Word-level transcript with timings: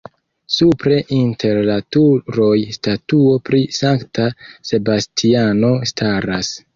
Supre 0.51 0.95
inter 1.17 1.57
la 1.67 1.75
turoj 1.95 2.55
statuo 2.77 3.35
pri 3.49 3.61
Sankta 3.81 4.25
Sebastiano 4.71 5.71
staras. 5.93 6.51